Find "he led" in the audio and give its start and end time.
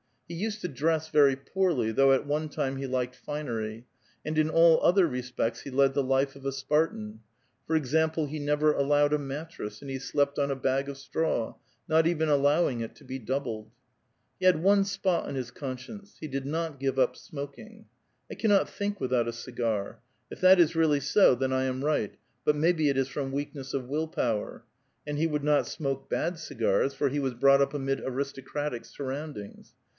5.61-5.93